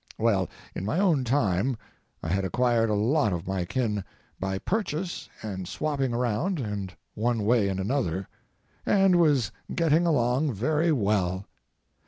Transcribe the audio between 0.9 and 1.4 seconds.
own